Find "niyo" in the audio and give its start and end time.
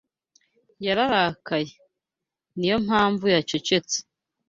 2.57-2.77